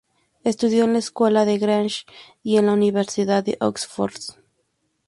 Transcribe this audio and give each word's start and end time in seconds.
Estudió 0.43 0.85
en 0.85 0.93
la 0.93 0.97
Escuela 0.97 1.45
Gresham 1.45 2.05
y 2.41 2.57
en 2.57 2.65
la 2.65 2.73
Universidad 2.73 3.43
de 3.43 3.59
Oxford. 3.61 4.19